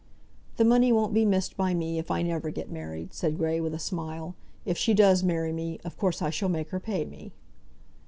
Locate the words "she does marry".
4.75-5.53